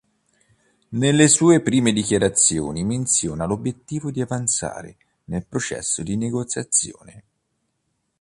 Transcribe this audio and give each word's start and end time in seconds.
Nelle 0.93 1.27
sue 1.27 1.61
prime 1.61 1.93
dichiarazioni 1.93 2.83
menziona 2.83 3.45
l'obiettivo 3.45 4.09
di 4.09 4.19
avanzare 4.19 4.97
nel 5.25 5.45
processo 5.45 6.01
di 6.01 6.17
negoziazione. 6.17 7.23